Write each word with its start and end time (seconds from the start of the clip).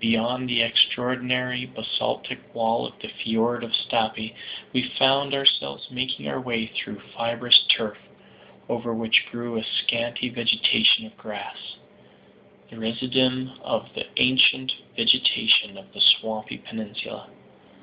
Beyond 0.00 0.48
the 0.48 0.62
extraordinary 0.62 1.66
basaltic 1.66 2.54
wall 2.54 2.86
of 2.86 2.98
the 3.00 3.08
fjord 3.10 3.62
of 3.62 3.72
Stapi 3.72 4.34
we 4.72 4.80
found 4.98 5.34
ourselves 5.34 5.90
making 5.90 6.26
our 6.26 6.40
way 6.40 6.68
through 6.68 7.00
fibrous 7.14 7.66
turf, 7.68 7.98
over 8.70 8.94
which 8.94 9.26
grew 9.30 9.58
a 9.58 9.62
scanty 9.64 10.30
vegetation 10.30 11.04
of 11.04 11.18
grass, 11.18 11.76
the 12.70 12.78
residuum 12.78 13.60
of 13.60 13.92
the 13.94 14.06
ancient 14.16 14.72
vegetation 14.96 15.76
of 15.76 15.92
the 15.92 16.00
swampy 16.00 16.56
peninsula. 16.56 17.28